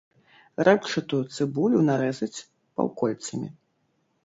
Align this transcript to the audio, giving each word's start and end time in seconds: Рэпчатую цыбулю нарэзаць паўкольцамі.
Рэпчатую 0.67 1.19
цыбулю 1.35 1.83
нарэзаць 1.91 2.41
паўкольцамі. 2.75 3.49